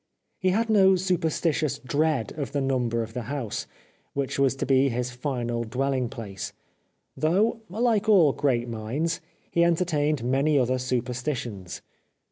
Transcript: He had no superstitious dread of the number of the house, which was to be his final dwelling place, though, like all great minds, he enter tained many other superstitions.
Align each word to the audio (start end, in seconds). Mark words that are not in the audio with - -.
He 0.39 0.49
had 0.49 0.67
no 0.67 0.95
superstitious 0.95 1.77
dread 1.77 2.31
of 2.35 2.53
the 2.53 2.59
number 2.59 3.03
of 3.03 3.13
the 3.13 3.21
house, 3.29 3.67
which 4.13 4.39
was 4.39 4.55
to 4.55 4.65
be 4.65 4.89
his 4.89 5.11
final 5.11 5.63
dwelling 5.63 6.09
place, 6.09 6.53
though, 7.15 7.61
like 7.69 8.09
all 8.09 8.33
great 8.33 8.67
minds, 8.67 9.21
he 9.51 9.63
enter 9.63 9.85
tained 9.85 10.23
many 10.23 10.57
other 10.57 10.79
superstitions. 10.79 11.83